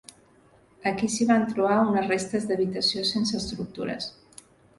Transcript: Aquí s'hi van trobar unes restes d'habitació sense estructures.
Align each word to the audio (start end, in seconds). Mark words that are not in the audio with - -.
Aquí 0.91 1.09
s'hi 1.15 1.27
van 1.31 1.45
trobar 1.51 1.75
unes 1.89 2.07
restes 2.13 2.49
d'habitació 2.53 3.05
sense 3.11 3.37
estructures. 3.43 4.11